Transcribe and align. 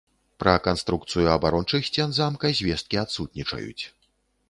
Пра 0.43 0.53
канструкцыю 0.67 1.27
абарончых 1.35 1.87
сцен 1.91 2.09
замка 2.23 2.53
звесткі 2.63 3.03
адсутнічаюць. 3.07 3.83